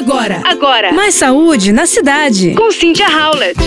Agora, 0.00 0.40
agora. 0.46 0.92
Mais 0.94 1.14
saúde 1.14 1.72
na 1.72 1.84
cidade. 1.84 2.54
Com 2.54 2.70
Cynthia 2.72 3.06
Howlett. 3.06 3.60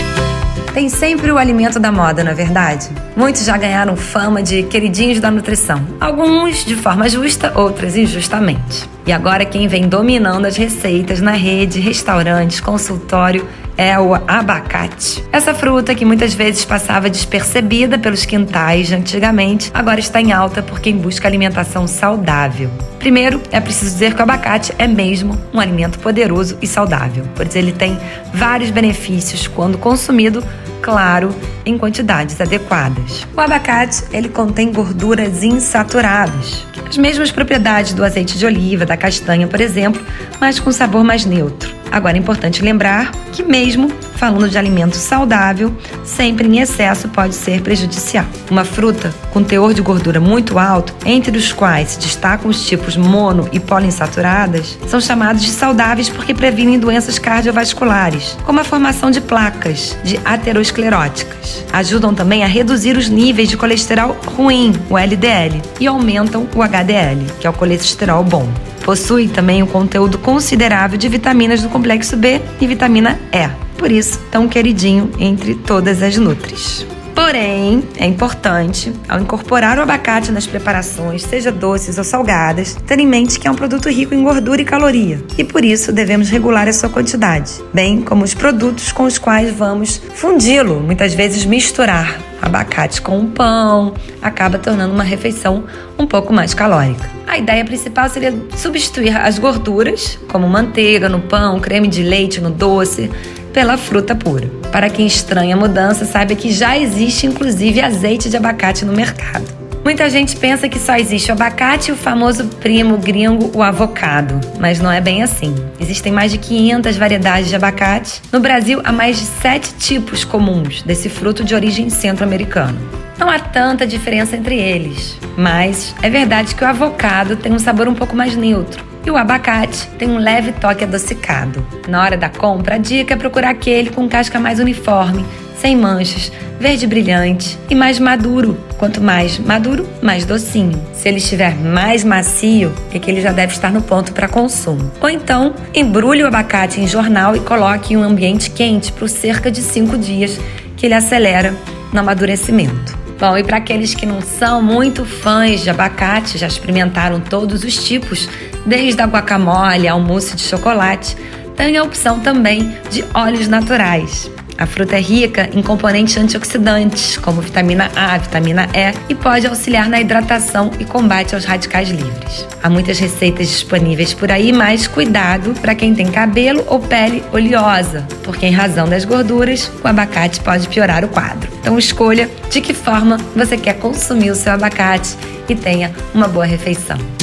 Tem 0.74 0.90
sempre 0.90 1.32
o 1.32 1.38
alimento 1.38 1.80
da 1.80 1.92
moda, 1.92 2.24
não 2.24 2.32
é 2.32 2.34
verdade? 2.34 2.90
Muitos 3.16 3.46
já 3.46 3.56
ganharam 3.56 3.96
fama 3.96 4.42
de 4.42 4.64
queridinhos 4.64 5.20
da 5.20 5.30
nutrição. 5.30 5.86
Alguns 6.02 6.66
de 6.66 6.76
forma 6.76 7.08
justa, 7.08 7.52
outras 7.54 7.96
injustamente. 7.96 8.90
E 9.06 9.12
agora 9.12 9.44
quem 9.46 9.68
vem 9.68 9.88
dominando 9.88 10.46
as 10.46 10.56
receitas 10.56 11.20
na 11.20 11.32
rede, 11.32 11.80
restaurantes, 11.80 12.62
consultório 12.62 13.46
é 13.76 14.00
o 14.00 14.14
abacate. 14.16 15.24
Essa 15.32 15.54
fruta 15.54 15.96
que 15.96 16.06
muitas 16.06 16.34
vezes 16.34 16.64
passava 16.64 17.10
despercebida 17.10 17.98
pelos 17.98 18.26
quintais 18.26 18.92
antigamente, 18.92 19.72
agora 19.74 20.00
está 20.00 20.22
em 20.22 20.32
alta 20.32 20.62
por 20.62 20.80
quem 20.80 20.96
busca 20.96 21.28
alimentação 21.28 21.88
saudável. 21.88 22.70
Primeiro, 23.00 23.42
é 23.52 23.60
preciso 23.60 23.92
dizer 23.92 24.14
que 24.14 24.20
o 24.20 24.24
abacate 24.24 24.74
é 24.78 24.88
mesmo 24.88 25.38
um 25.54 25.60
alimento 25.60 26.00
poderoso 26.00 26.58
e 26.62 26.68
saudável, 26.68 27.26
pois 27.36 27.56
ele 27.56 27.72
tem 27.72 27.98
vários 28.34 28.72
benefícios 28.72 29.48
quando 29.48 29.78
consumido 29.78 30.44
claro, 30.84 31.34
em 31.66 31.78
quantidades 31.78 32.40
adequadas. 32.40 33.26
O 33.36 33.40
abacate, 33.40 34.04
ele 34.12 34.30
contém 34.30 34.72
gorduras 34.72 35.42
insaturadas, 35.42 36.68
as 36.88 36.98
mesmas 36.98 37.32
propriedades 37.32 37.94
do 37.94 38.04
azeite 38.04 38.38
de 38.38 38.46
oliva, 38.46 38.86
da 38.86 38.98
castanha, 38.98 39.48
por 39.48 39.60
exemplo, 39.60 40.00
mas 40.40 40.60
com 40.60 40.72
sabor 40.72 41.04
mais 41.04 41.26
neutro. 41.26 41.73
Agora 41.94 42.18
é 42.18 42.20
importante 42.20 42.64
lembrar 42.64 43.12
que 43.32 43.44
mesmo 43.44 43.88
falando 44.16 44.50
de 44.50 44.58
alimento 44.58 44.96
saudável, 44.96 45.72
sempre 46.04 46.48
em 46.48 46.60
excesso 46.60 47.08
pode 47.08 47.36
ser 47.36 47.62
prejudicial. 47.62 48.26
Uma 48.50 48.66
fruta 48.66 49.14
com 49.32 49.44
teor 49.44 49.76
de 49.76 49.82
gordura 49.82 50.20
muito 50.20 50.58
alto, 50.58 50.96
entre 51.06 51.38
os 51.38 51.52
quais 51.52 51.92
se 51.92 52.00
destacam 52.00 52.50
os 52.50 52.66
tipos 52.66 52.98
mono 52.98 53.48
e 53.52 53.60
poliinsaturadas, 53.60 54.76
são 54.88 55.00
chamados 55.00 55.44
de 55.44 55.52
saudáveis 55.52 56.10
porque 56.10 56.34
previnem 56.34 56.80
doenças 56.80 57.20
cardiovasculares, 57.20 58.36
como 58.44 58.60
a 58.60 58.64
formação 58.64 59.12
de 59.12 59.22
placas 59.22 59.96
de 60.04 60.20
ateroscleróticas. 60.26 61.64
Ajudam 61.72 62.16
também 62.16 62.44
a 62.44 62.48
reduzir 62.48 62.98
os 62.98 63.08
níveis 63.08 63.50
de 63.50 63.58
colesterol 63.58 64.18
ruim, 64.36 64.74
o 64.90 64.98
LDL, 64.98 65.62
e 65.80 65.86
aumentam 65.86 66.48
o 66.56 66.64
HDL, 66.64 67.24
que 67.40 67.46
é 67.46 67.50
o 67.52 67.54
colesterol 67.54 68.24
bom. 68.24 68.50
Possui 68.84 69.30
também 69.30 69.64
um 69.64 69.68
conteúdo 69.68 70.18
considerável 70.18 70.98
de 70.98 71.08
vitaminas 71.08 71.62
do 71.62 71.70
complexo 71.70 72.18
B 72.18 72.42
e 72.60 72.68
vitamina 72.68 73.20
E. 73.32 73.50
Por 73.78 73.92
isso, 73.92 74.20
tão 74.30 74.48
queridinho 74.48 75.10
entre 75.18 75.56
todas 75.56 76.04
as 76.04 76.18
nutris. 76.18 76.86
Porém, 77.16 77.84
é 77.98 78.06
importante, 78.06 78.92
ao 79.08 79.20
incorporar 79.20 79.78
o 79.78 79.82
abacate 79.82 80.32
nas 80.32 80.48
preparações, 80.48 81.24
seja 81.24 81.52
doces 81.52 81.98
ou 81.98 82.04
salgadas, 82.04 82.76
ter 82.88 83.00
em 83.00 83.08
mente 83.08 83.40
que 83.40 83.48
é 83.48 83.52
um 83.52 83.56
produto 83.56 83.90
rico 83.90 84.16
em 84.16 84.24
gordura 84.24 84.62
e 84.62 84.66
caloria, 84.66 85.24
e 85.38 85.44
por 85.44 85.64
isso 85.64 85.92
devemos 85.92 86.30
regular 86.30 86.68
a 86.68 86.74
sua 86.74 86.90
quantidade, 86.90 87.54
bem 87.74 88.02
como 88.02 88.24
os 88.24 88.34
produtos 88.34 88.92
com 88.92 89.04
os 89.04 89.18
quais 89.18 89.54
vamos 89.54 90.02
fundi-lo, 90.16 90.80
muitas 90.80 91.14
vezes 91.14 91.46
misturar 91.46 92.20
abacate 92.44 93.02
com 93.02 93.18
um 93.18 93.32
pão, 93.32 93.94
acaba 94.22 94.58
tornando 94.58 94.94
uma 94.94 95.04
refeição 95.04 95.64
um 95.98 96.06
pouco 96.06 96.34
mais 96.34 96.54
calórica. 96.54 97.10
A 97.26 97.38
ideia 97.38 97.64
principal 97.64 98.10
seria 98.10 98.34
substituir 98.58 99.16
as 99.16 99.40
gorduras, 99.40 100.20
como 100.28 100.48
manteiga 100.48 101.08
no 101.08 101.22
pão, 101.22 101.60
creme 101.62 101.88
de 101.88 102.04
leite 102.04 102.42
no 102.42 102.50
doce, 102.50 103.10
pela 103.54 103.78
fruta 103.78 104.16
pura. 104.16 104.50
Para 104.72 104.90
quem 104.90 105.06
estranha 105.06 105.56
a 105.56 105.60
mudança, 105.60 106.04
saiba 106.06 106.36
que 106.36 106.52
já 106.52 106.78
existe 106.78 107.28
inclusive 107.28 107.80
azeite 107.80 108.30
de 108.30 108.36
abacate 108.36 108.84
no 108.84 108.92
mercado. 108.92 109.46
Muita 109.84 110.10
gente 110.10 110.38
pensa 110.38 110.70
que 110.70 110.80
só 110.80 110.96
existe 110.96 111.30
o 111.30 111.34
abacate 111.34 111.92
e 111.92 111.94
o 111.94 111.98
famoso 111.98 112.46
primo 112.62 112.98
gringo, 112.98 113.52
o 113.54 113.62
avocado, 113.62 114.40
mas 114.58 114.80
não 114.80 114.90
é 114.90 115.02
bem 115.02 115.22
assim. 115.22 115.54
Existem 115.78 116.12
mais 116.12 116.32
de 116.32 116.38
500 116.38 116.96
variedades 116.96 117.50
de 117.50 117.56
abacate. 117.56 118.22
No 118.32 118.40
Brasil, 118.40 118.82
há 118.84 118.94
mais 118.94 119.20
de 119.20 119.26
sete 119.26 119.74
tipos 119.74 120.24
comuns 120.24 120.82
desse 120.84 121.10
fruto 121.10 121.44
de 121.44 121.54
origem 121.54 121.90
centro-americana. 121.90 122.78
Não 123.18 123.30
há 123.30 123.38
tanta 123.38 123.86
diferença 123.86 124.38
entre 124.38 124.58
eles, 124.58 125.18
mas 125.38 125.94
é 126.02 126.10
verdade 126.10 126.56
que 126.56 126.64
o 126.64 126.68
avocado 126.68 127.36
tem 127.36 127.52
um 127.52 127.60
sabor 127.60 127.88
um 127.88 127.94
pouco 127.94 128.16
mais 128.16 128.38
neutro. 128.38 128.93
E 129.06 129.12
o 129.12 129.18
abacate 129.18 129.88
tem 129.98 130.10
um 130.10 130.18
leve 130.18 130.54
toque 130.54 130.84
adocicado. 130.84 131.66
Na 131.88 132.02
hora 132.02 132.16
da 132.16 132.30
compra, 132.30 132.76
a 132.76 132.78
dica 132.78 133.14
é 133.14 133.18
procurar 133.18 133.50
aquele 133.50 133.90
com 133.90 134.08
casca 134.08 134.40
mais 134.40 134.60
uniforme, 134.60 135.26
sem 135.58 135.76
manchas, 135.76 136.32
verde 136.60 136.88
brilhante 136.88 137.60
e 137.70 137.76
mais 137.76 138.00
maduro. 138.00 138.58
Quanto 138.78 139.02
mais 139.02 139.38
maduro, 139.40 139.88
mais 140.02 140.26
docinho. 140.26 140.82
Se 140.94 141.10
ele 141.10 141.18
estiver 141.18 141.54
mais 141.56 142.04
macio, 142.04 142.74
é 142.94 143.00
que 143.00 143.12
ele 143.12 143.22
já 143.22 143.34
deve 143.34 143.54
estar 143.54 143.72
no 143.72 143.82
ponto 143.82 144.14
para 144.14 144.28
consumo. 144.28 144.90
Ou 145.02 145.10
então, 145.10 145.54
embrulhe 145.74 146.24
o 146.24 146.28
abacate 146.28 146.80
em 146.80 146.88
jornal 146.88 147.36
e 147.36 147.42
coloque 147.42 147.94
em 147.94 147.98
um 147.98 148.04
ambiente 148.04 148.52
quente 148.52 148.92
por 148.94 149.10
cerca 149.10 149.52
de 149.52 149.62
5 149.62 149.98
dias, 149.98 150.40
que 150.78 150.86
ele 150.86 150.96
acelera 150.96 151.54
no 151.92 152.00
amadurecimento. 152.00 152.98
Bom, 153.20 153.38
e 153.38 153.44
para 153.44 153.58
aqueles 153.58 153.94
que 153.94 154.06
não 154.06 154.22
são 154.22 154.62
muito 154.62 155.06
fãs 155.06 155.62
de 155.62 155.70
abacate, 155.70 156.38
já 156.38 156.48
experimentaram 156.48 157.22
todos 157.22 157.64
os 157.64 157.82
tipos, 157.82 158.28
desde 158.66 159.02
a 159.02 159.06
guacamole 159.06 159.88
ao 159.88 160.00
mousse 160.00 160.36
de 160.36 160.44
chocolate, 160.44 161.16
tem 161.56 161.78
a 161.78 161.84
opção 161.84 162.20
também 162.20 162.76
de 162.90 163.04
óleos 163.14 163.48
naturais. 163.48 164.30
A 164.58 164.66
fruta 164.68 164.96
é 164.96 165.02
rica 165.02 165.50
em 165.54 165.62
componentes 165.62 166.16
antioxidantes, 166.16 167.18
como 167.18 167.42
vitamina 167.42 167.92
A, 167.96 168.18
vitamina 168.18 168.70
E, 168.74 168.94
e 169.10 169.16
pode 169.16 169.48
auxiliar 169.48 169.90
na 169.90 170.00
hidratação 170.00 170.72
e 170.80 170.86
combate 170.86 171.34
aos 171.34 171.44
radicais 171.44 171.90
livres. 171.90 172.48
Há 172.62 172.70
muitas 172.70 173.00
receitas 173.00 173.50
disponíveis 173.50 174.14
por 174.14 174.32
aí, 174.32 174.52
mas 174.52 174.88
cuidado 174.88 175.54
para 175.60 175.74
quem 175.74 175.96
tem 175.96 176.06
cabelo 176.06 176.64
ou 176.68 176.80
pele 176.80 177.24
oleosa, 177.32 178.06
porque 178.24 178.46
em 178.46 178.52
razão 178.52 178.88
das 178.88 179.06
gorduras, 179.06 179.72
o 179.84 179.88
abacate 179.88 180.40
pode 180.40 180.68
piorar 180.68 181.04
o 181.04 181.10
quadro. 181.10 181.52
Então 181.60 181.78
escolha 181.80 182.30
de 182.52 182.62
que 182.62 182.74
forma 182.74 183.18
você 183.36 183.58
quer 183.58 183.80
consumir 183.80 184.30
o 184.30 184.36
seu 184.36 184.54
abacate 184.54 185.16
e 185.50 185.56
tenha 185.56 185.92
uma 186.14 186.28
boa 186.28 186.46
refeição. 186.46 187.23